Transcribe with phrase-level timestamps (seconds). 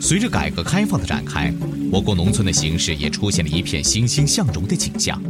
[0.00, 1.52] 随着改革开放的展开，
[1.90, 5.20] 我国农村的形势也出现了一片欣欣向荣的景象。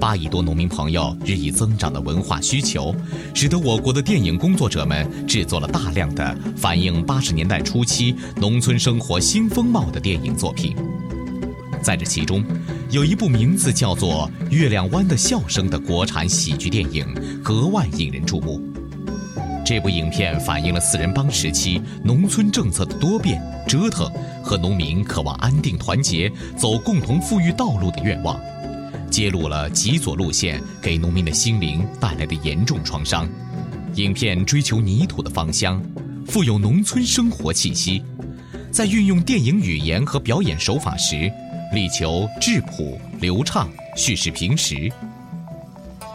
[0.00, 2.94] 八亿多农民朋友日益增长的文化需求，
[3.34, 10.74] 使得我国的电影工作者们制作了大量的反映八十年代初期农村生活新风貌的电影作品。
[11.82, 12.44] 在这其中，
[12.90, 17.06] 有一部名字叫做《月亮湾的笑声》的国产喜剧电影
[17.42, 18.71] 格外引人注目。
[19.64, 24.10] 这部影片反映了四人帮时期农村政策的多变、折腾
[24.42, 28.38] 和农民渴望安定团结、走共同富裕道路的愿望，
[29.08, 33.28] 揭露了极左路线给农民的心灵带来的严重创伤。
[33.94, 35.80] 影片追求泥土的芳香，
[36.26, 38.02] 富有农村生活气息，
[38.70, 41.30] 在运用电影语言和表演手法时。
[41.72, 43.66] 力求质朴流畅，
[43.96, 44.92] 叙事平实。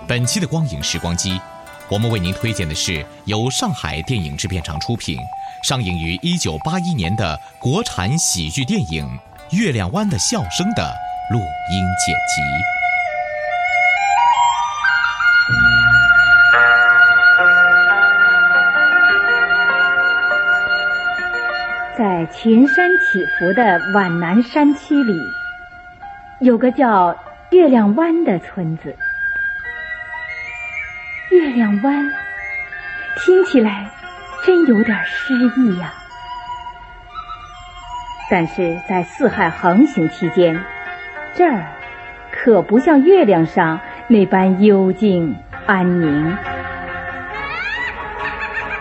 [0.08, 1.42] 本期的光影时光机，
[1.90, 5.18] 我们为您推荐的是由上海电影制片厂出品、
[5.64, 9.06] 上映于一九八一年的国产喜剧电影
[9.58, 10.94] 《月亮湾的笑声》的
[11.32, 12.42] 录音剪辑。
[21.98, 25.14] 在群山起伏的皖南山区里。
[26.40, 27.18] 有个叫
[27.50, 28.96] 月亮湾的村子，
[31.38, 32.12] 月亮湾
[33.20, 33.92] 听起来
[34.44, 35.94] 真有点诗意呀。
[38.28, 40.60] 但是在四海横行期间，
[41.36, 41.68] 这儿
[42.32, 45.36] 可不像月亮上那般幽静
[45.68, 46.36] 安宁。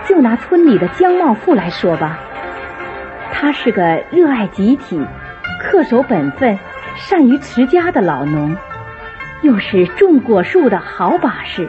[0.08, 2.18] 就拿村里的江茂富来说吧，
[3.34, 4.98] 他是个热爱集体、
[5.62, 6.58] 恪守本分。
[6.96, 8.56] 善于持家的老农，
[9.42, 11.68] 又是种果树的好把式。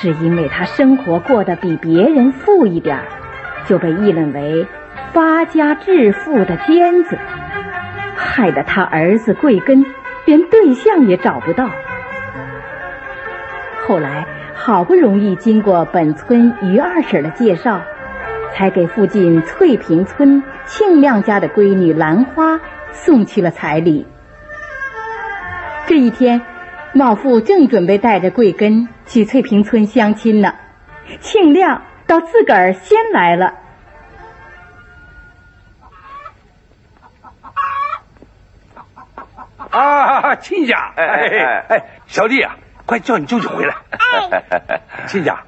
[0.00, 3.04] 只因为他生活过得比别人富一点儿，
[3.66, 4.66] 就被议论为
[5.12, 7.18] 发家致富的尖子，
[8.16, 9.84] 害得他儿子贵根
[10.24, 11.68] 连对象也找不到。
[13.86, 17.82] 后来好不容易经过本村于二婶的介绍，
[18.54, 22.58] 才给附近翠屏村庆亮家的闺女兰花。
[22.92, 24.04] 送去了彩礼。
[25.86, 26.42] 这一天，
[26.92, 30.54] 茂富正准备带着贵根去翠屏村相亲呢，
[31.20, 33.54] 庆亮倒自个儿先来了。
[39.70, 40.92] 啊，亲家！
[40.96, 42.56] 哎哎哎，小弟啊，
[42.86, 43.76] 快叫你舅舅回来！
[45.06, 45.44] 亲家，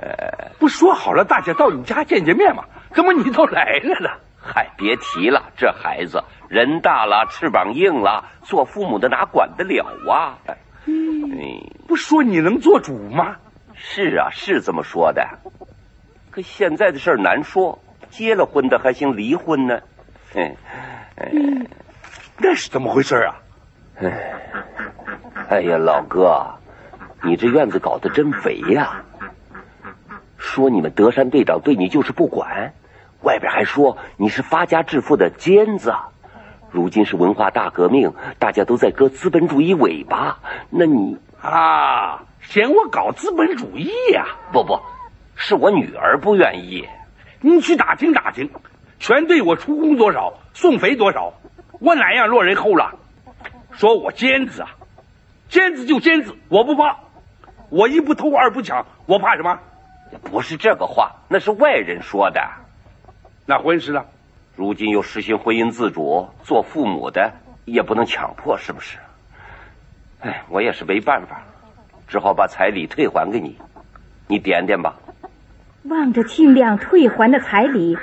[0.61, 2.63] 不说好了，大家到你家见见面吗？
[2.93, 4.11] 怎么你都来了呢？
[4.41, 6.23] 嗨，别提了，这孩子。
[6.49, 10.39] 人大了，翅膀硬了，做父母的哪管得了啊？
[11.25, 13.37] 嗯，不说你能做主吗？
[13.75, 15.39] 是啊，是这么说的。
[16.31, 17.79] 可现在的事儿难说，
[18.11, 19.81] 结了婚的还行离婚呢。
[20.35, 20.57] 嗯，
[22.39, 23.37] 那是怎么回事啊？
[25.49, 26.55] 哎呀，老哥，
[27.23, 29.05] 你这院子搞得真肥呀！
[30.39, 32.73] 说你们德山队长对你就是不管，
[33.23, 35.93] 外边还说你是发家致富的尖子。
[36.73, 40.39] 如今是文化大革命，大家都在割资本主义尾巴。
[40.71, 44.27] 那你啊，嫌我搞资本主义呀？
[44.53, 44.81] 不不，
[45.37, 46.89] 是我女儿不愿意。
[47.43, 48.49] 你去打听打听，
[48.99, 51.35] 全队我出工多少，送肥多少，
[51.79, 52.95] 我哪样落人后了？
[53.73, 54.71] 说我尖子啊，
[55.51, 57.01] 尖子就尖子，我不怕。
[57.69, 59.59] 我一不偷，二不抢，我怕什么？
[60.25, 62.41] 不是这个话，那是外人说的。
[63.45, 64.07] 那婚事呢？
[64.55, 67.33] 如今又实行婚姻自主，做父母的
[67.65, 68.99] 也不能强迫，是不是？
[70.21, 71.43] 哎，我也是没办法，
[72.07, 73.59] 只好把彩礼退还给你，
[74.29, 74.97] 你点点吧。
[75.85, 77.97] 望着尽量退还的彩礼，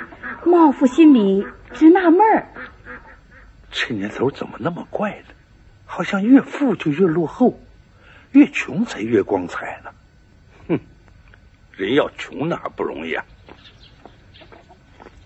[0.44, 2.48] 茂富心里直纳闷儿。
[3.70, 5.34] 这年头怎么那么怪呢？
[5.86, 7.58] 好像越富就越落后，
[8.32, 9.90] 越穷才越光彩呢。
[10.68, 10.80] 哼，
[11.72, 13.24] 人要穷哪不容易啊？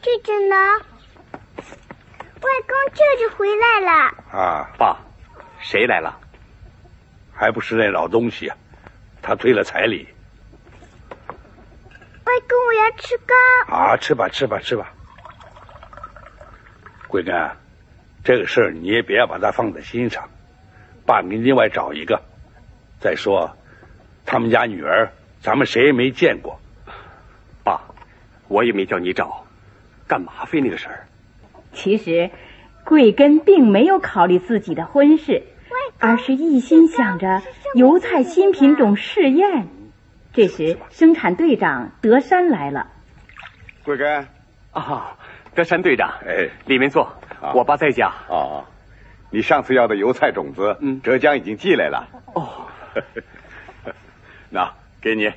[0.03, 0.55] 这只呢？
[2.45, 4.39] 外公舅舅回来了。
[4.39, 4.99] 啊，爸，
[5.61, 6.21] 谁来了？
[7.33, 8.57] 还不是那老东西啊！
[9.23, 10.07] 他退了彩礼。
[12.25, 13.35] 外公，我要吃糕。
[13.75, 14.93] 啊，吃吧，吃吧，吃吧。
[17.09, 17.35] 贵根，
[18.23, 20.29] 这个事儿你也别把它放在心上，
[21.07, 22.23] 爸给你另外找一个。
[23.01, 23.57] 再说，
[24.27, 25.11] 他们家女儿，
[25.41, 26.61] 咱们谁也没见过。
[27.65, 27.81] 爸，
[28.49, 29.47] 我也没叫你找，
[30.07, 31.07] 干嘛费那个事儿？
[31.75, 32.31] 其实，
[32.85, 35.43] 贵根并没有考虑自己的婚事，
[35.99, 37.43] 而是一心想着
[37.75, 39.69] 油菜新品种试验。
[40.33, 42.89] 这时，生产队长德山来了。
[43.85, 44.27] 贵根，
[44.73, 45.17] 啊，
[45.55, 47.13] 德山队长，哎，里面坐，
[47.55, 48.13] 我爸在家。
[48.29, 48.65] 哦，
[49.31, 52.09] 你上次要的油菜种子，嗯，浙江已经寄来了。
[52.35, 52.67] 哦，
[54.51, 55.31] 那给你。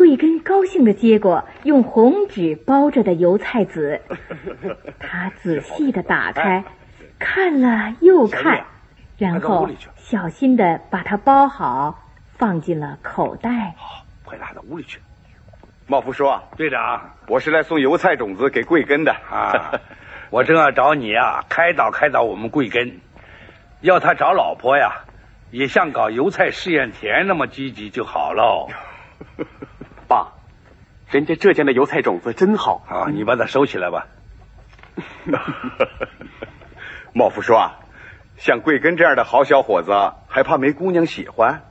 [0.00, 4.00] 哎，贵根高兴的接过用红纸包着的油菜籽，
[4.98, 6.64] 他仔细的打开，
[7.18, 8.64] 看了又看，
[9.18, 12.06] 然后小心的把它包好。
[12.38, 13.74] 放进了口袋。
[13.76, 14.98] 好，快拉到屋里去。
[15.86, 19.78] 茂福说：“队长，我是来送油菜种子给桂根的啊。
[20.30, 23.00] 我正要找你啊，开导开导我们桂根，
[23.82, 25.04] 要他找老婆呀，
[25.50, 28.68] 也像搞油菜试验田那么积极就好喽。
[31.10, 34.06] 爸，人家浙江的油菜种子真好啊，你把它收起来吧。
[37.12, 37.80] 茂福说啊，
[38.36, 39.90] 像贵根这样的好小伙子，
[40.28, 41.62] 还怕没姑娘喜欢？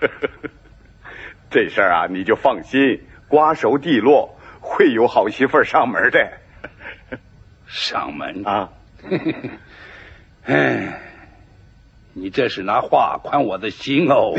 [1.50, 6.32] 这事儿啊，你就放心，瓜熟蒂落，会有好媳妇上门的。
[7.66, 8.68] 上门啊！
[10.44, 11.00] 哎，
[12.14, 14.34] 你这是拿话宽我的心哦。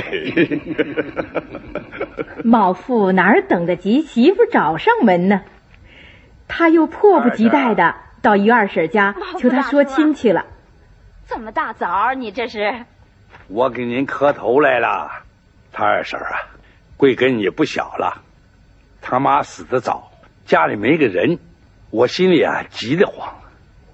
[2.43, 5.41] 茂父哪儿等得及媳妇找上门呢？
[6.47, 10.45] 他又迫不及待的到于二婶家求她说亲去了。
[11.27, 12.85] 这么大早，你这是？
[13.47, 15.23] 我给您磕头来了。
[15.71, 16.47] 他二婶啊，
[16.97, 18.21] 贵根也不小了，
[19.01, 20.11] 他妈死的早，
[20.45, 21.39] 家里没个人，
[21.89, 23.35] 我心里啊急得慌，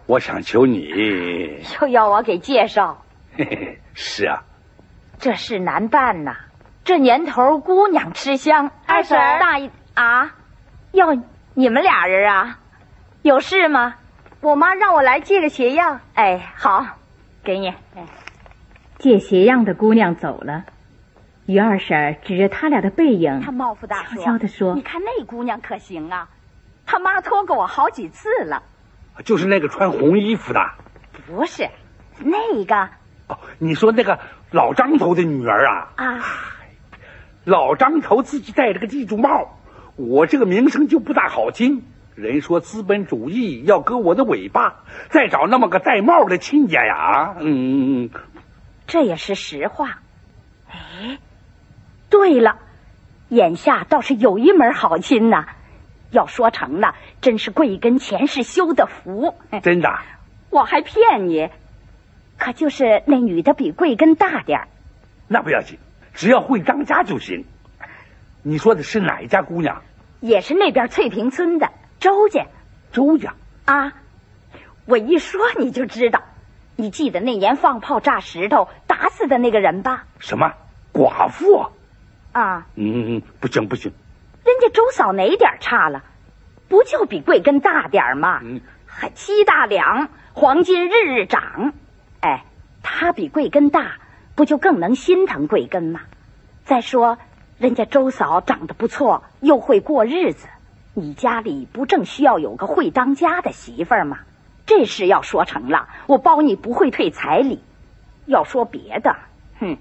[0.05, 3.03] 我想求你，又要我给介绍？
[3.37, 4.43] 嘿嘿，是啊，
[5.19, 6.35] 这事难办呐，
[6.83, 10.35] 这年头姑娘吃香，二婶大姨啊，
[10.91, 11.13] 要
[11.53, 12.59] 你们俩人啊，
[13.21, 13.95] 有事吗？
[14.41, 16.01] 我妈让我来借个鞋样。
[16.15, 16.97] 哎，好，
[17.43, 17.69] 给你。
[17.95, 18.05] 哎，
[18.97, 20.65] 借鞋样的姑娘走了。
[21.45, 26.29] 于二婶指着他俩的背影，他冒夫大悄悄地说：“你看那姑娘可行啊，
[26.85, 28.63] 他妈托过我好几次了。
[29.25, 30.59] 就是那个穿红衣服的，
[31.27, 31.69] 不是
[32.19, 32.89] 那个
[33.31, 33.39] 哦。
[33.59, 34.19] 你说那个
[34.51, 35.89] 老张头的女儿啊？
[35.95, 36.25] 啊，
[37.43, 39.59] 老张头自己戴着个地主帽，
[39.95, 41.83] 我这个名声就不大好听。
[42.15, 47.35] 人说资本主义要割我的尾巴，再找那么个戴帽的亲家呀？
[47.39, 48.09] 嗯，
[48.87, 49.99] 这也是实话。
[50.69, 51.17] 哎。”
[52.11, 52.57] 对了，
[53.29, 55.45] 眼下倒是有一门好亲呐。
[56.11, 59.33] 要说成了，真是贵跟前世修的福。
[59.63, 59.89] 真的？
[60.49, 61.49] 我还骗你？
[62.41, 64.67] 可就是那女的比贵根大点儿。
[65.27, 65.77] 那不要紧，
[66.15, 67.45] 只要会当家就行。
[68.41, 69.83] 你说的是哪一家姑娘？
[70.21, 71.69] 也是那边翠屏村的
[71.99, 72.47] 周家。
[72.91, 73.93] 周家啊，
[74.85, 76.23] 我一说你就知道。
[76.77, 80.05] 你记得那年放炮炸石头打死的那个人吧？
[80.17, 80.53] 什么
[80.91, 81.67] 寡妇？
[82.31, 83.93] 啊，嗯，不行不行，
[84.43, 86.03] 人家周嫂哪点差了？
[86.67, 88.39] 不就比贵根大点吗？
[88.41, 91.73] 嗯，还七大两，黄金日日涨。
[92.21, 92.45] 哎，
[92.81, 93.97] 他比贵根大，
[94.35, 96.01] 不就更能心疼贵根吗？
[96.63, 97.17] 再说，
[97.57, 100.47] 人家周嫂长得不错，又会过日子，
[100.93, 104.19] 你家里不正需要有个会当家的媳妇儿吗？
[104.65, 107.61] 这事要说成了，我包你不会退彩礼。
[108.25, 109.15] 要说别的，
[109.59, 109.77] 哼。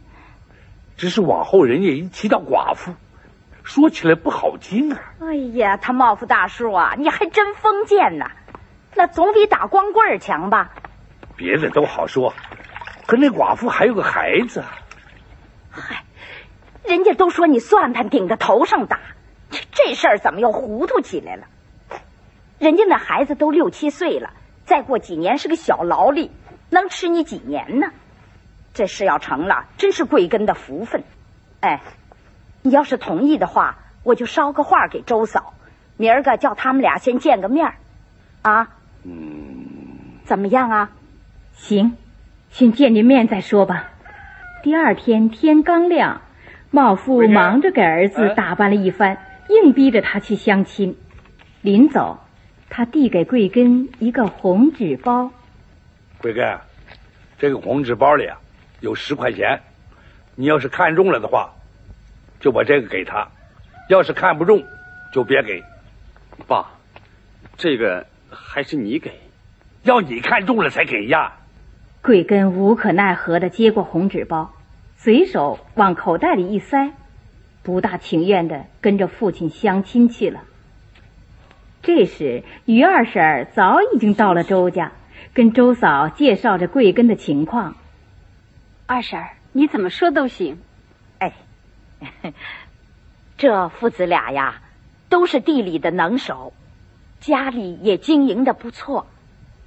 [0.97, 2.93] 只是往后人家一提到寡妇，
[3.63, 5.01] 说起来不好听啊。
[5.21, 8.31] 哎呀，他茂夫大叔啊，你还真封建呐！
[8.95, 10.73] 那总比打光棍强吧？
[11.41, 12.35] 别的都好说，
[13.07, 14.63] 可那寡妇还有个孩子。
[15.71, 16.05] 嗨，
[16.85, 19.01] 人家都说你算盘顶着头上打，
[19.49, 21.47] 这这事儿怎么又糊涂起来了？
[22.59, 24.35] 人家那孩子都六七岁了，
[24.67, 26.31] 再过几年是个小劳力，
[26.69, 27.87] 能吃你几年呢？
[28.75, 31.05] 这事要成了，真是贵根的福分。
[31.61, 31.81] 哎，
[32.61, 35.55] 你要是同意的话，我就捎个话给周嫂，
[35.97, 37.77] 明儿个叫他们俩先见个面
[38.43, 38.69] 啊。
[39.05, 40.91] 嗯，怎么样啊？
[41.61, 41.93] 行，
[42.51, 43.91] 先见见面再说吧。
[44.63, 46.23] 第二天天刚亮，
[46.71, 49.19] 茂父忙着给儿子打扮了一番，
[49.51, 50.97] 硬逼着他去相亲。
[51.61, 52.19] 临走，
[52.71, 55.33] 他递给桂根一个红纸包。
[56.19, 56.59] 桂根，
[57.39, 58.39] 这个红纸包里啊
[58.81, 59.61] 有十块钱，
[60.37, 61.53] 你要是看中了的话，
[62.41, 63.29] 就把这个给他；
[63.91, 64.65] 要是看不中，
[65.13, 65.63] 就别给。
[66.49, 66.71] 爸，
[67.59, 69.13] 这个还是你给，
[69.83, 71.35] 要你看中了才给呀。
[72.03, 74.53] 桂根无可奈何的接过红纸包，
[74.97, 76.93] 随手往口袋里一塞，
[77.63, 80.45] 不大情愿的跟着父亲相亲去了。
[81.83, 84.93] 这时，于二婶早已经到了周家，
[85.35, 87.77] 跟周嫂介绍着桂根的情况。
[88.87, 90.59] 二婶，你怎么说都行。
[91.19, 91.35] 哎，
[93.37, 94.63] 这父子俩呀，
[95.11, 96.55] 都是地里的能手，
[97.21, 99.07] 家里也经营的不错。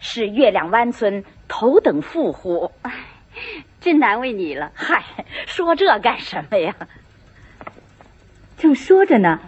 [0.06, 2.92] 是月亮湾村头等富户，哎，
[3.80, 4.70] 真难为你了。
[4.76, 5.02] 嗨，
[5.48, 6.76] 说这干什么呀？
[8.58, 9.40] 正说着呢，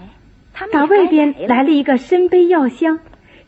[0.71, 3.01] 打外边来了一个身背药箱、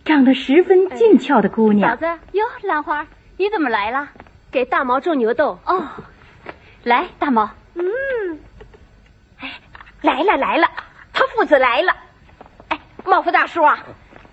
[0.04, 1.92] 长得十分俊俏的姑娘。
[1.92, 4.10] 嫂子，哟，兰花，你怎么来了？
[4.52, 5.58] 给大毛种牛豆。
[5.66, 5.88] 哦，
[6.84, 7.50] 来，大毛。
[7.74, 7.84] 嗯，
[9.40, 9.54] 哎，
[10.02, 10.68] 来了来了，
[11.14, 11.96] 他父子来了。
[12.68, 13.80] 哎，茂福大叔啊，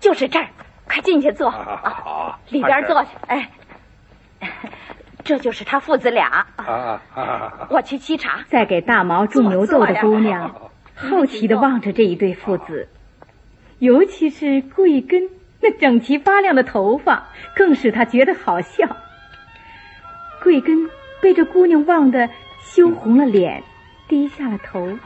[0.01, 0.49] 就是这儿。
[0.95, 3.09] 快进去坐，好，里边坐去。
[3.27, 3.49] 哎，
[5.25, 6.47] 这就是他父子俩。
[6.55, 7.01] 啊
[7.69, 8.45] 我去沏茶。
[8.47, 12.87] 在给大毛种牛豆的姑娘好奇的望着这一对父子，
[13.79, 18.87] 尤其是桂根那整齐发亮的头发，更使他觉得好笑。
[20.41, 20.89] 桂根
[21.21, 22.29] 被这姑娘望得
[22.61, 23.63] 羞红了脸，
[24.07, 24.97] 低下了头。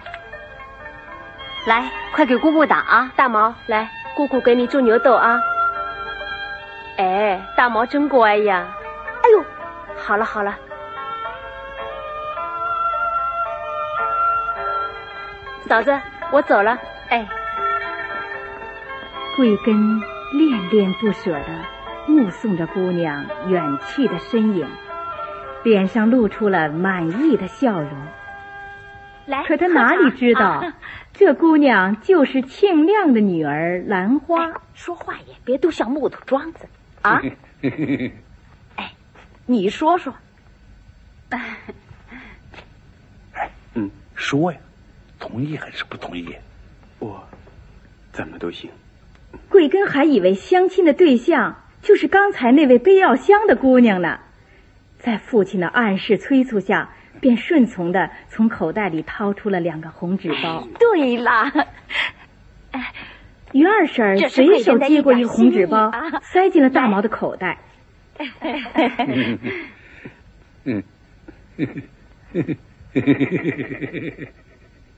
[1.66, 3.12] 来，快给姑姑打啊！
[3.16, 5.40] 大毛，来，姑姑给你种牛豆啊。
[7.00, 8.76] 哎，大毛真乖呀！
[9.24, 9.46] 哎呦，
[9.96, 10.54] 好了好了，
[15.62, 15.98] 嫂子，
[16.34, 16.78] 我走了。
[17.08, 17.26] 哎，
[19.38, 20.02] 桂根
[20.34, 21.46] 恋恋不舍的
[22.06, 24.68] 目送着姑娘远去的身影，
[25.64, 27.92] 脸上露出了满意的笑容。
[29.26, 30.66] 来，可他哪里知道，
[31.14, 34.52] 这姑娘就是庆亮的女儿兰花。
[34.74, 36.68] 说话也别都像木头桩子。
[37.02, 37.22] 啊，
[38.76, 38.92] 哎，
[39.46, 40.14] 你说说。
[41.30, 41.58] 哎，
[43.76, 44.60] 嗯，说呀，
[45.20, 46.36] 同意还是不同意？
[47.00, 47.24] 我
[48.12, 48.70] 怎么都行。
[49.48, 54.20] 桂根还以为相亲的对象就是刚才那位背药箱的姑娘呢，
[54.98, 56.90] 在父亲的暗示催促下，
[57.22, 60.68] 便顺从的从口袋里掏出了两个红纸包。
[60.80, 61.52] 对了。
[63.52, 65.92] 于二婶随手接过一个红纸包，
[66.22, 67.58] 塞进了大毛的口袋。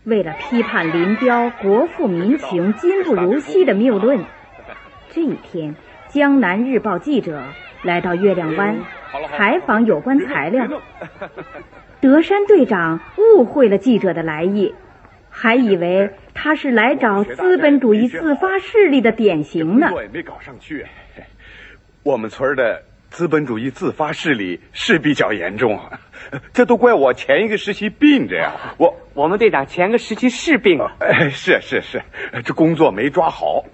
[0.04, 4.26] 为了批判林彪国富民穷、今不如昔的谬论，
[5.10, 5.76] 这一天，
[6.10, 7.44] 江南日报记者
[7.84, 8.80] 来到月亮湾
[9.38, 10.68] 采访有关材料。
[12.02, 14.74] 德山队长误会了记者的来意。
[15.32, 19.88] 还以为他是来找资本主义自发势力的典型呢。
[19.88, 20.86] 工作也没搞上去。
[22.04, 25.80] 我们村的资本主义自发势力是比较严重，
[26.54, 28.54] 这都怪我前一个时期病着呀。
[28.78, 30.96] 我我们队长前个时期是病了。
[31.00, 32.02] 哎，是是是，
[32.44, 33.66] 这工作没抓好，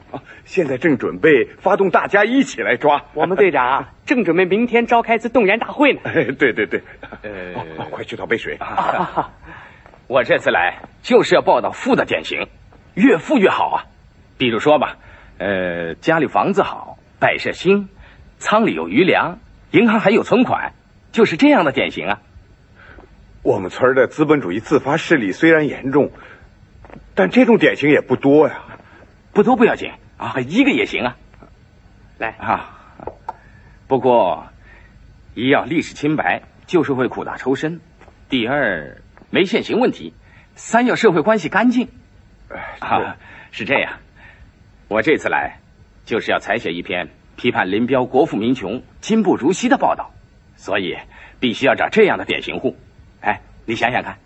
[0.43, 3.05] 现在正准备发动大家一起来抓。
[3.13, 6.01] 我们队长 正准备明天召开次动员大会呢。
[6.03, 6.81] 对对对，
[7.21, 8.57] 呃，快去倒杯水。
[10.07, 12.47] 我这次来就是要报道富的典型，
[12.93, 13.85] 越富越好啊！
[14.37, 14.97] 比如说吧，
[15.37, 17.89] 呃，家里房子好，摆设新，
[18.37, 19.39] 仓里有余粮，
[19.71, 20.71] 银行还有存款，
[21.11, 22.21] 就是这样的典型啊。
[23.43, 26.11] 我们村的资本主义自发势力虽然严重，
[27.13, 28.63] 但这种典型也不多呀。
[29.33, 31.17] 不多不要紧啊，一个也行啊。
[32.17, 32.79] 来啊，
[33.87, 34.47] 不过
[35.35, 37.79] 一要历史清白，就是会苦大仇深；
[38.29, 39.01] 第二。
[39.29, 40.13] 没现行问题，
[40.55, 41.89] 三要社会关系干净。
[42.79, 43.17] 啊，
[43.51, 43.99] 是这样。
[44.87, 45.59] 我这次来
[46.05, 50.13] 就是要采写一篇批判林彪国富民穷、今不如昔的报道，
[50.55, 50.97] 所以
[51.41, 52.77] 必须要找这样的典型户。
[53.19, 54.17] 哎，你想想看，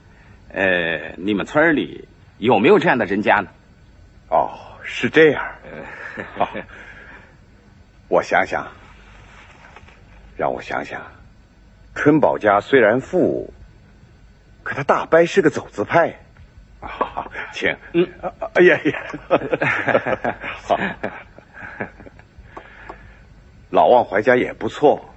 [0.54, 3.50] 呃，你们村里有没有这样的人家呢？
[4.30, 4.52] 哦，
[4.84, 5.44] 是这样。
[6.38, 6.48] 哦，
[8.08, 8.68] 我想想，
[10.38, 11.02] 让我想想，
[11.96, 13.52] 春宝家虽然富。
[14.64, 16.20] 可他大伯是个走资派，
[16.80, 17.76] 好，请。
[17.94, 18.08] 嗯，
[18.54, 19.04] 哎呀呀，
[20.64, 20.78] 好。
[23.70, 25.14] 老旺怀家也不错，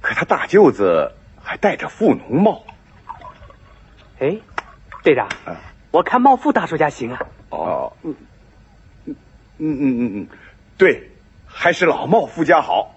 [0.00, 2.64] 可他大舅子还戴着富农帽。
[4.20, 4.36] 哎，
[5.02, 5.28] 队长，
[5.90, 7.26] 我看茂富大叔家行啊。
[7.50, 8.14] 哦，嗯
[9.06, 9.16] 嗯
[9.58, 10.28] 嗯嗯嗯，
[10.78, 11.10] 对，
[11.46, 12.94] 还是老茂富家好。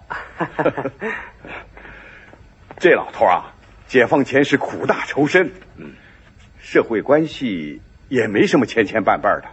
[2.78, 3.52] 这老头啊，
[3.90, 5.94] 解放前是苦大仇深，嗯，
[6.60, 9.46] 社会关系也没什么千千绊绊的。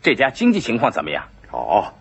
[0.00, 1.24] 这家经济情况怎么样？
[1.50, 1.92] 哦，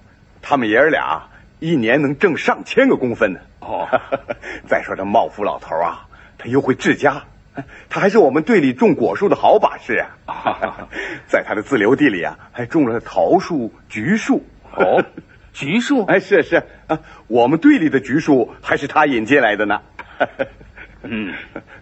[0.41, 1.27] 他们爷儿俩
[1.59, 3.41] 一年能挣上千个工分呢。
[3.59, 3.89] 哦，
[4.69, 6.07] 再说这茂福老头啊，
[6.37, 7.23] 他又会治家，
[7.89, 10.87] 他还是我们队里种果树的好把式啊。
[11.27, 14.45] 在他的自留地里啊，还种了桃树、橘树。
[14.77, 15.03] 哦，
[15.51, 16.05] 橘树？
[16.07, 19.81] 哎，是是啊，我们队里的橘树还是他引进来的呢。
[21.03, 21.33] 嗯，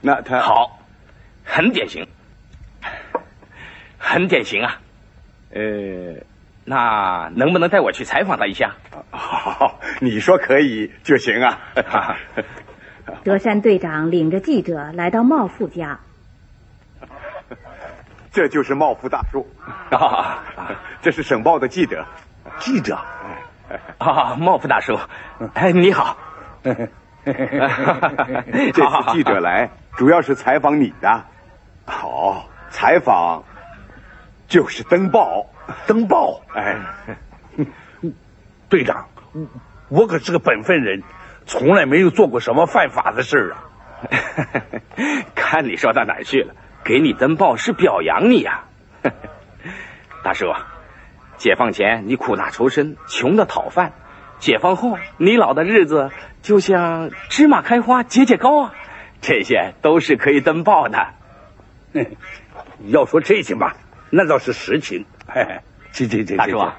[0.02, 0.80] 那他好，
[1.44, 2.08] 很典型，
[3.98, 4.80] 很典型啊。
[5.52, 6.24] 呃，
[6.64, 8.76] 那能不能带我去采访他一下？
[9.12, 11.60] 好， 你说可以就行啊。
[13.24, 16.00] 德山队长领着记者来到茂富家，
[18.32, 19.48] 这就是茂富大叔
[19.90, 20.44] 啊，
[21.02, 22.06] 这是省报的记者。
[22.60, 23.00] 记者
[23.98, 24.98] 啊，茂富大叔，
[25.56, 26.18] 哎，你好。
[28.74, 31.26] 这次记者来，主要是采访你的。
[31.86, 33.44] 好，采访
[34.48, 35.48] 就是登报，
[35.88, 36.42] 登报。
[36.54, 36.78] 哎，
[38.70, 39.08] 队长，
[39.90, 41.04] 我可是个本分人，
[41.46, 43.66] 从来没有做过什么犯法的事啊。
[45.36, 46.56] 看你说到哪儿去了？
[46.84, 48.64] 给你登报是表扬你呀，
[50.24, 50.54] 大叔。
[51.38, 53.92] 解放前你苦大仇深，穷的讨饭；
[54.39, 56.12] 解放后你老的日子。
[56.41, 58.74] 就像芝麻开花节节高啊，
[59.19, 61.13] 这些都是可以登报的。
[62.88, 63.74] 要说这些嘛，
[64.10, 65.05] 那倒是实情。
[65.27, 65.60] 嘿嘿
[65.91, 66.77] 这这这大叔啊，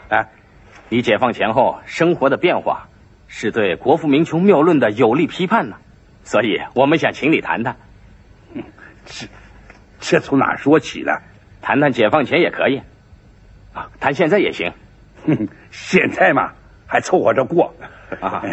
[0.88, 2.88] 你解放前后生活的变化，
[3.28, 5.76] 是对国富民穷谬论的有力批判呢。
[6.24, 7.76] 所以我们想请你谈谈。
[9.04, 9.26] 这
[10.00, 11.12] 这从哪说起呢？
[11.60, 12.80] 谈谈解放前也可以，
[13.75, 14.73] 啊，谈现在也行。
[15.26, 16.54] 哼现在嘛，
[16.90, 17.72] 还凑合着过。
[18.20, 18.42] 啊。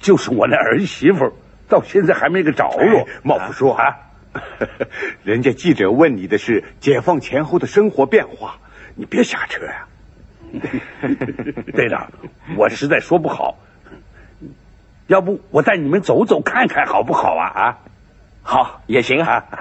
[0.00, 1.34] 就是我那儿媳妇，
[1.68, 3.06] 到现在还没个着落。
[3.22, 3.96] 茂福说啊，
[5.24, 8.56] 人家记者问你的是解放前后的生活变化，
[8.96, 9.86] 你别瞎扯呀。
[11.76, 12.10] 队长，
[12.56, 13.58] 我实在说不好，
[15.06, 17.52] 要不我带你们走走看看好不好啊？
[17.54, 17.76] 啊，
[18.42, 19.44] 好也行啊。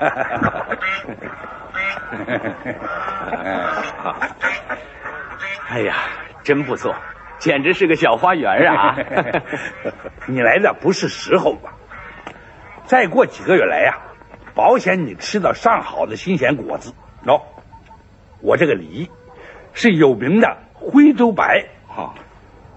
[5.68, 5.96] 哎呀，
[6.44, 6.96] 真不错。
[7.40, 8.98] 简直是个小花园啊！
[10.28, 11.76] 你来的不是时候吧？
[12.86, 14.00] 再过几个月来呀，
[14.56, 16.94] 保险你吃到上好的新鲜果子。
[17.26, 17.42] 喏，
[18.42, 19.10] 我这个梨
[19.74, 22.14] 是有名的徽州白啊，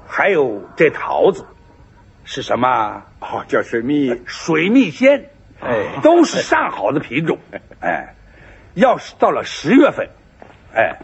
[0.07, 1.45] 还有这桃子
[2.25, 3.03] 是什么？
[3.21, 7.39] 哦，叫水蜜水蜜鲜，哎，都是上好的品种。
[7.81, 8.15] 哎，
[8.75, 10.11] 要是到了十月份，
[10.75, 10.99] 哎，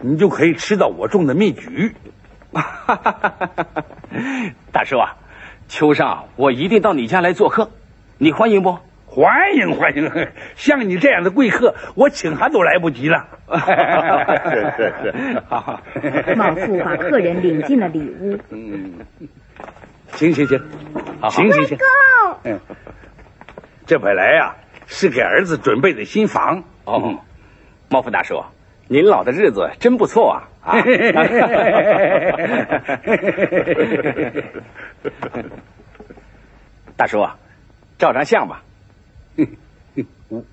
[0.00, 1.94] 你就可以吃到我种的蜜橘。
[2.60, 3.84] 哈哈哈！
[4.72, 5.16] 大叔啊，
[5.68, 7.70] 秋上我一定到你家来做客，
[8.18, 8.78] 你欢迎不？
[9.06, 10.10] 欢迎欢迎！
[10.56, 13.28] 像你这样的贵客，我请还都来不及了。
[13.48, 15.82] 是 是是，好
[16.34, 18.38] 茂父把客人领进了里屋。
[18.50, 18.94] 嗯，
[20.14, 20.62] 行行行，
[21.30, 21.78] 行行行。
[22.44, 22.60] 嗯，
[23.86, 26.64] 这本来呀是给儿子准备的新房。
[26.84, 27.18] 哦，
[27.90, 28.42] 茂富大叔，
[28.92, 30.50] 您老的日子真不错啊。
[30.60, 30.76] 啊！
[36.94, 37.26] 大叔，
[37.96, 38.62] 照张相吧。
[40.28, 40.44] 我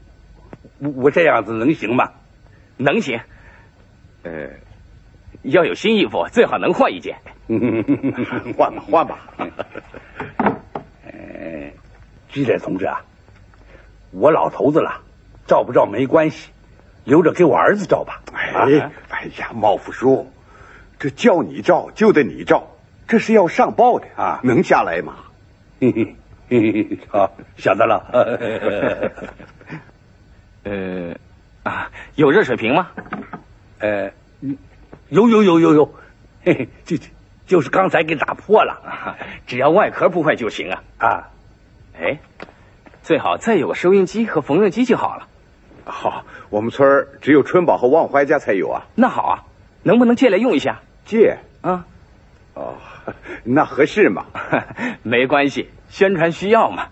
[0.79, 2.11] 我这样子能行吗？
[2.77, 3.19] 能行。
[4.23, 4.51] 呃，
[5.41, 7.17] 要有新衣服，最好能换一件。
[8.57, 9.19] 换吧，换吧。
[11.03, 11.71] 呃，
[12.29, 13.01] 记者同志啊，
[14.11, 15.01] 我老头子了，
[15.45, 16.53] 照不照没关系。
[17.03, 18.21] 留着给我儿子照吧。
[18.33, 20.31] 哎，哎呀，茂福叔，
[20.99, 22.67] 这叫你照就得你照，
[23.07, 25.15] 这是要上报的啊，能下来吗？
[25.81, 26.15] 嘿嘿
[26.49, 28.05] 嘿嘿，好，晓得了。
[30.63, 31.15] 呃，
[31.63, 32.89] 啊，有热水瓶吗？
[33.79, 34.11] 呃，
[35.09, 35.85] 有有有有有，
[36.43, 36.97] 嘿嘿， 就
[37.47, 39.15] 就是刚才给打破了，
[39.47, 40.83] 只要外壳不坏就行啊。
[40.97, 41.29] 啊，
[41.97, 42.19] 哎，
[43.01, 45.27] 最好再有个收音机和缝纫机就好了。
[45.89, 48.85] 好，我们村儿只有春宝和旺怀家才有啊。
[48.95, 49.43] 那好啊，
[49.83, 50.79] 能不能借来用一下？
[51.05, 51.85] 借啊？
[52.53, 52.75] 哦，
[53.43, 54.25] 那合适吗？
[55.03, 56.87] 没关系，宣传需要嘛。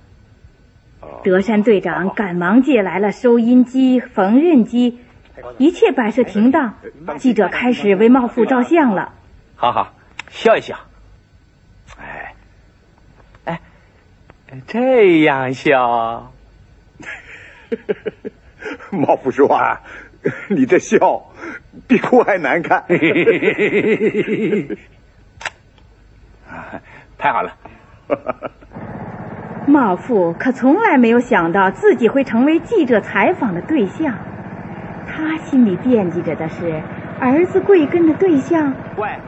[1.23, 4.99] 德山队长赶忙借来了收音机、缝纫机，
[5.57, 6.75] 一切摆设停当。
[7.17, 9.13] 记者开始为茂富照相了。
[9.55, 9.93] 好好，
[10.29, 10.77] 笑一笑。
[11.97, 12.33] 哎，
[13.45, 13.61] 哎，
[14.67, 16.31] 这样笑，
[18.97, 19.81] 茂富说啊，
[20.49, 21.25] 你这笑
[21.87, 22.85] 比哭还难看。
[27.17, 27.53] 太好了。
[29.67, 34.15] 茂富可从来没有想到自己会成为记者采访的对象，
[35.07, 36.81] 他心里惦记着的是
[37.19, 38.73] 儿子贵根的对象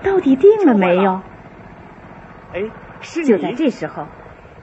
[0.01, 1.21] 到底定了没有。
[2.53, 2.63] 哎，
[3.01, 4.07] 是就在这时候，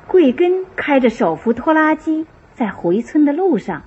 [0.06, 3.82] 贵根开着手扶拖拉机在回村的路上，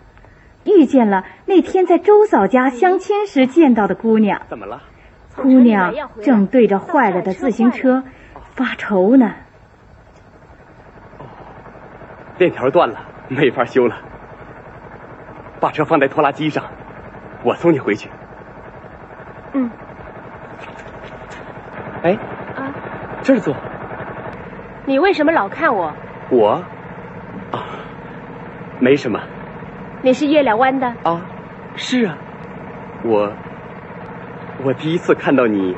[0.69, 4.41] 遇见了那天在周嫂家相亲时见到的姑娘。
[4.47, 4.82] 怎么了？
[5.36, 8.03] 姑娘正对着坏了的自行车
[8.55, 9.34] 发愁呢。
[12.38, 13.95] 链条断了，没法修了。
[15.62, 16.65] 把车放在拖拉机上，
[17.43, 18.10] 我送你回去。
[19.53, 19.69] 嗯。
[22.03, 22.17] 哎，
[22.55, 22.71] 啊，
[23.23, 23.55] 这儿坐。
[24.86, 25.93] 你为什么老看我？
[26.32, 26.63] 我，
[27.51, 27.63] 啊，
[28.79, 29.19] 没什么。
[30.01, 30.88] 你是月亮湾的？
[31.03, 31.21] 啊，
[31.75, 32.17] 是啊。
[33.03, 33.31] 我，
[34.63, 35.75] 我第一次看到你，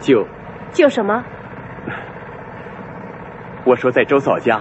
[0.00, 0.26] 就
[0.72, 1.24] 就什么？
[3.64, 4.60] 我说在周嫂家。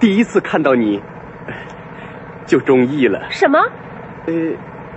[0.00, 1.02] 第一次看到你，
[2.46, 3.30] 就中意了。
[3.30, 3.58] 什么？
[4.26, 4.32] 呃，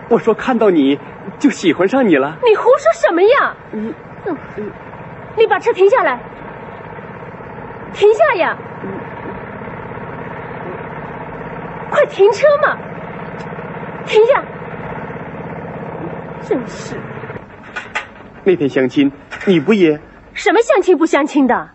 [0.09, 0.99] 我说看到你
[1.37, 2.37] 就喜欢上你了。
[2.43, 3.55] 你胡说什么呀？
[3.73, 3.93] 嗯，
[5.37, 6.19] 你把车停下来，
[7.93, 8.57] 停下呀！
[12.05, 12.77] 快停车嘛！
[14.05, 14.43] 停下！
[16.47, 16.95] 真是。
[18.43, 19.11] 那天相亲，
[19.47, 19.99] 你不也？
[20.33, 21.69] 什么相亲不相亲的？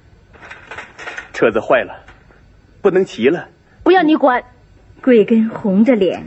[1.32, 2.04] 车子坏了。
[2.80, 3.48] 不能骑了，
[3.82, 4.44] 不要你管。
[5.02, 6.24] 贵根红着脸，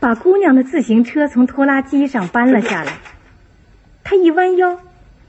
[0.00, 2.92] 把姑娘的自行车从拖拉机上搬了下来。
[4.04, 4.80] 他一弯腰，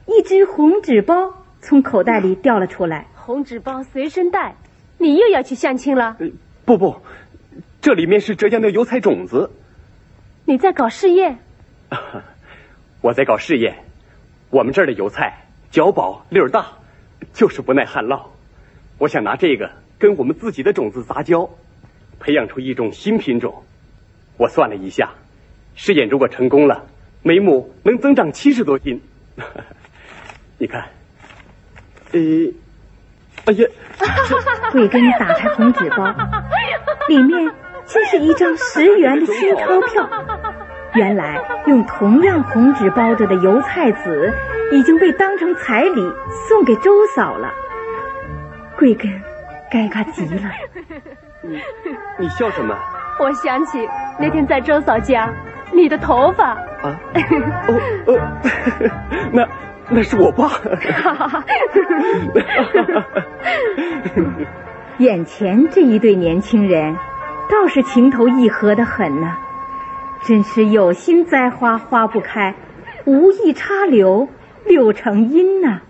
[0.06, 3.06] 一只红纸包从口袋里掉了出来。
[3.14, 4.56] 红纸包随身带，
[4.98, 6.16] 你又要去相亲了？
[6.64, 7.00] 不不，
[7.82, 9.50] 这里面是浙江的油菜种子。
[10.44, 11.40] 你在搞试验？
[13.02, 13.84] 我在搞试验。
[14.50, 16.78] 我们这儿的油菜嚼饱粒儿大，
[17.32, 18.26] 就是不耐旱涝。
[18.98, 19.70] 我想拿这个。
[19.98, 21.48] 跟我们自己的种子杂交，
[22.18, 23.62] 培养出一种新品种。
[24.36, 25.10] 我算了一下，
[25.76, 26.86] 试验如果成功了，
[27.22, 29.00] 每亩能增长七十多斤。
[30.58, 30.88] 你看，
[32.10, 32.18] 呃，
[33.44, 33.68] 哎呀，
[34.72, 36.04] 贵根打开红纸包，
[37.08, 37.54] 里面
[37.92, 40.08] 竟是一张十元的新钞票。
[40.94, 44.32] 原来用同样红纸包着的油菜籽
[44.72, 46.12] 已经被当成彩礼
[46.48, 47.50] 送给周嫂了。
[48.76, 49.10] 贵根。
[49.70, 50.50] 尴尬极了，
[51.40, 51.58] 你
[52.18, 52.76] 你笑什么？
[53.18, 55.32] 我想起那天在周嫂家，
[55.72, 58.18] 你的头发啊，哦哦，
[59.32, 59.48] 那
[59.88, 60.50] 那是我爸。
[64.98, 66.94] 眼前这一对年轻人，
[67.52, 69.36] 倒是情投意合的很呢，
[70.24, 72.54] 真是有心栽花花不开，
[73.04, 74.30] 无意插柳
[74.64, 75.82] 柳成荫呐。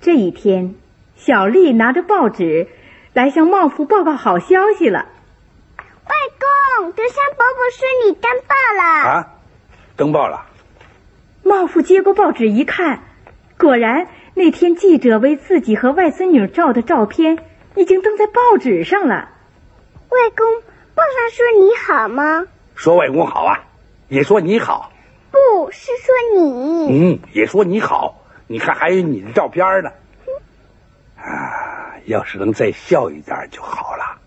[0.00, 0.74] 这一天。
[1.16, 2.66] 小丽拿着报纸
[3.12, 5.06] 来向茂父报告好消息了。
[5.78, 6.12] 外
[6.80, 9.10] 公，德山伯伯说你登报了。
[9.10, 9.30] 啊，
[9.96, 10.46] 登报了。
[11.44, 13.04] 茂父接过报纸一看，
[13.58, 17.38] 果然那天记者为自己和外孙女照的照片
[17.76, 19.28] 已经登在报纸上了。
[20.14, 20.62] 外公，
[20.94, 22.46] 不能说你好吗？
[22.74, 23.64] 说外公好啊，
[24.08, 24.90] 也说你好。
[25.30, 26.88] 不是说你。
[26.90, 28.22] 嗯，也说你好。
[28.46, 29.90] 你看，还有你的照片呢。
[31.16, 34.20] 啊，要是能再笑一点就好了。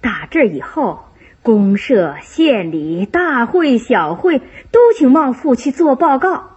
[0.00, 1.04] 打这以后，
[1.42, 4.38] 公社、县里、大会、小会
[4.70, 6.50] 都请茂富去做报告，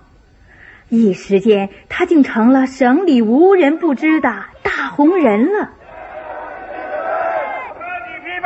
[0.89, 5.71] 一时间他竟成了省里无人不知的大红人了。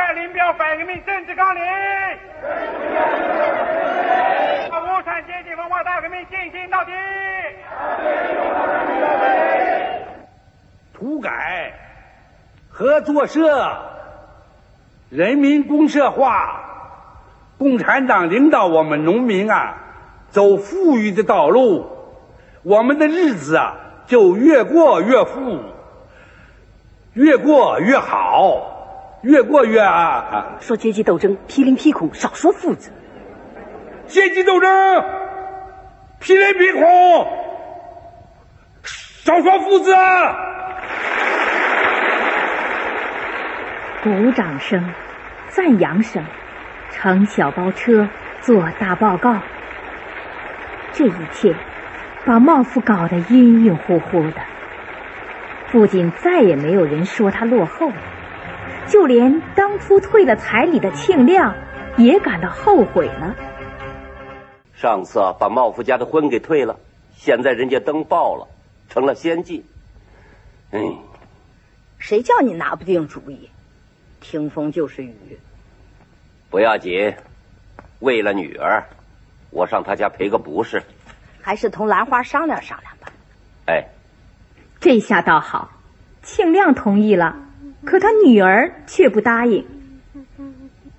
[0.03, 1.61] 彻底批反革命政治纲领，
[4.69, 6.91] 把无产阶级文化大革命进行到底。
[10.93, 11.73] 土改、
[12.69, 13.77] 合作社、
[15.09, 16.63] 人民公社化，
[17.57, 19.77] 共产党领导我们农民啊，
[20.29, 21.87] 走富裕的道路，
[22.63, 25.59] 我们的日子啊就越过越富，
[27.13, 28.80] 越过越好，
[29.21, 30.57] 越过越啊！
[30.59, 32.91] 说阶级斗争，批林批孔，少说父子。
[34.07, 34.69] 阶级斗争，
[36.19, 37.27] 批林批孔，
[38.83, 39.95] 少说父子。
[44.03, 44.91] 鼓掌声、
[45.49, 46.25] 赞扬声，
[46.89, 48.09] 乘小包车
[48.41, 49.37] 做大报告。
[50.93, 51.55] 这一切
[52.25, 54.41] 把茂富搞得晕晕乎乎的。
[55.71, 57.91] 不仅再也没有人说他落后，
[58.91, 61.55] 就连当初退了彩礼的庆亮，
[61.97, 63.33] 也感到后悔了。
[64.75, 66.77] 上次把茂福家的婚给退了，
[67.15, 68.49] 现在人家登报了，
[68.89, 69.63] 成了先进。
[70.71, 70.97] 嗯，
[71.99, 73.49] 谁叫你拿不定主意？
[74.19, 75.39] 听风就是雨。
[76.49, 77.15] 不要紧，
[77.99, 78.83] 为了女儿，
[79.51, 80.83] 我上他家赔个不是。
[81.41, 83.07] 还是同兰花商量商量吧。
[83.67, 83.85] 哎，
[84.81, 85.69] 这下倒好，
[86.23, 87.37] 庆亮同意了，
[87.85, 89.65] 可他女儿却不答应。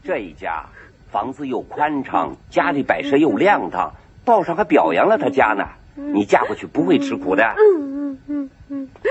[0.03, 0.67] 这一家
[1.11, 5.65] 房子又宽敞，家里摆设又亮堂，报上还表扬了他家呢。
[5.95, 7.55] 你嫁过去不会吃苦的。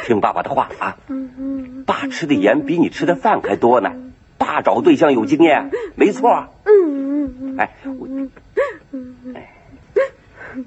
[0.05, 0.97] 听爸爸的话啊，
[1.85, 3.91] 爸吃的盐比你吃的饭还多呢。
[4.37, 6.47] 爸找对象有经验，没错。
[7.57, 7.75] 哎，
[9.35, 9.53] 哎，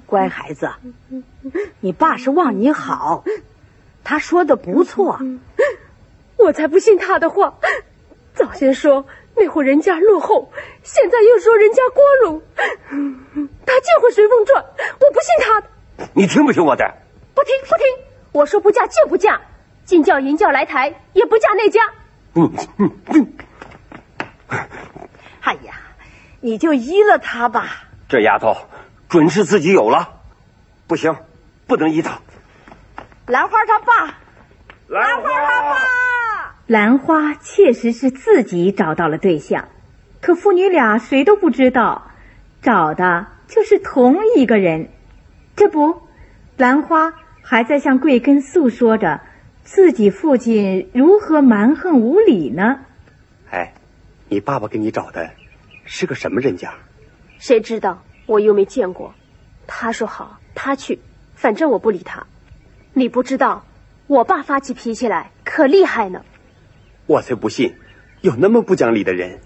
[0.05, 0.69] 乖孩子，
[1.81, 3.25] 你爸是望你好，
[4.03, 5.19] 他说的不错。
[6.45, 7.55] 我才不信他的话，
[8.35, 10.51] 早先说那户人家落后，
[10.83, 12.41] 现在又说人家光荣，
[13.65, 15.67] 他就会随风转，我不信他的。
[16.13, 16.85] 你听不听我的？
[17.33, 19.41] 不听不听，我说不嫁就不嫁，
[19.85, 21.81] 金教银教来台也不嫁那家。
[22.35, 23.33] 嗯嗯嗯。
[25.41, 25.73] 哎呀，
[26.41, 27.87] 你就依了他吧。
[28.07, 28.55] 这丫头
[29.09, 30.21] 准是自己有了，
[30.85, 31.15] 不行，
[31.65, 32.19] 不能依他。
[33.25, 34.19] 兰花他爸，
[34.87, 36.04] 兰花他爸。
[36.67, 39.69] 兰花确实是自己找到了对象，
[40.19, 42.09] 可父女俩谁都不知道，
[42.63, 44.89] 找的就是同一个人。
[45.55, 46.01] 这不，
[46.57, 49.21] 兰花还在向贵根诉说着
[49.63, 52.79] 自己父亲如何蛮横无理呢。
[53.51, 53.73] 哎，
[54.27, 55.29] 你爸爸给你找的
[55.85, 56.73] 是个什么人家？
[57.37, 58.01] 谁知道？
[58.25, 59.13] 我又没见过。
[59.67, 60.99] 他说好，他去，
[61.35, 62.25] 反正我不理他。
[62.93, 63.65] 你不知道，
[64.07, 66.25] 我爸发起脾气来可厉害呢。
[67.07, 67.75] 我才不信，
[68.21, 69.39] 有那么不讲理的人。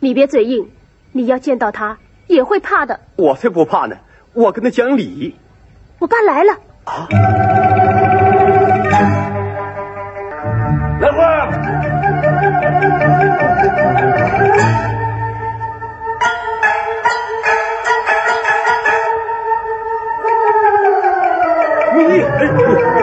[0.00, 0.70] 你别嘴硬，
[1.12, 3.00] 你要见到他也会怕的。
[3.16, 3.96] 我才不怕呢，
[4.32, 5.36] 我跟他讲理。
[5.98, 6.52] 我爸来了
[6.84, 7.06] 啊！
[11.00, 11.50] 兰花，
[21.96, 22.02] 你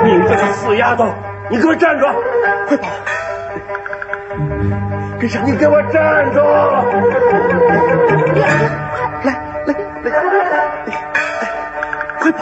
[0.04, 1.06] 你这个死丫头，
[1.50, 2.06] 你给我站住！
[2.68, 2.90] 快跑！
[5.20, 6.40] 跟上，你给我站住！
[8.40, 8.44] 来
[9.66, 9.74] 来
[10.06, 10.12] 来，
[12.20, 12.40] 快跑！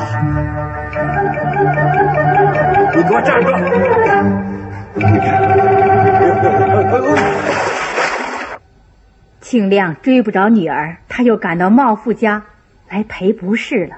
[2.96, 3.50] 你给我站住！
[9.42, 12.44] 庆亮追不着女儿，他又赶到茂富家
[12.90, 13.98] 来赔不是了。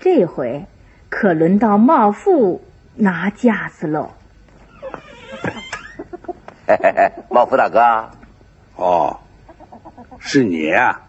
[0.00, 0.66] 这回
[1.08, 2.62] 可轮到茂富
[2.96, 4.10] 拿架子喽。
[7.30, 8.10] 茂福大哥，
[8.76, 9.20] 哦，
[10.18, 11.02] 是你啊！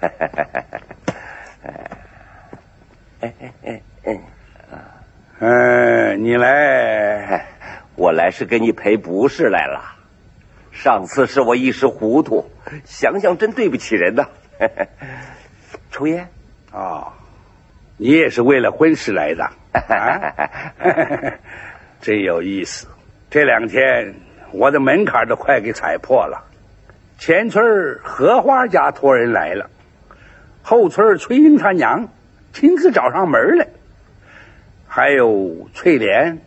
[3.20, 4.20] 哎哎哎哎，
[5.40, 7.46] 嗯，你来，
[7.96, 9.96] 我来是给你赔不是来了。
[10.72, 12.50] 上次是我一时糊涂，
[12.84, 14.28] 想想真对不起人呐。
[15.90, 16.28] 抽烟
[16.72, 17.12] 啊？
[17.98, 19.44] 你也是为了婚事来的？
[19.74, 20.32] 啊、
[22.00, 22.88] 真有意思。
[23.28, 24.14] 这两天
[24.52, 26.46] 我的门槛都快给踩破了。
[27.18, 29.70] 前村荷花家托人来了，
[30.62, 32.08] 后村翠英他娘
[32.52, 33.68] 亲自找上门来，
[34.88, 36.40] 还有翠莲、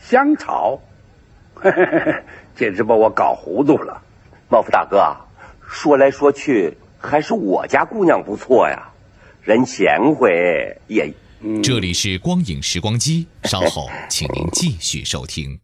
[0.00, 0.80] 香草。
[2.56, 4.02] 简直把我搞糊涂了，
[4.48, 5.16] 茂福大哥，
[5.66, 8.90] 说来说去还是我家姑娘不错呀，
[9.42, 11.12] 人贤惠也。
[11.62, 15.58] 这里是光影时光机，稍后请您继续收听。